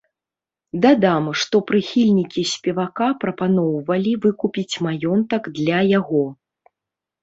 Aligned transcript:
Дадам, 0.85 1.27
што 1.41 1.61
прыхільнікі 1.73 2.47
спевака 2.55 3.11
прапаноўвалі 3.27 4.17
выкупіць 4.27 4.75
маёнтак 4.91 5.55
для 5.63 5.79
яго. 5.99 6.29